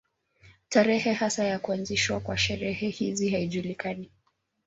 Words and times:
Tarehe 0.69 1.13
hasa 1.13 1.43
ya 1.43 1.59
kuanzishwa 1.59 2.19
kwa 2.19 2.37
sherehe 2.37 2.89
hizi 2.89 3.29
haijulikani. 3.29 4.09